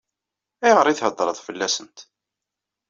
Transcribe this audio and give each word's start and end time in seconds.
Ayɣer 0.65 0.87
i 0.87 0.95
theddṛeḍ 0.99 1.37
fell-asent? 1.45 1.97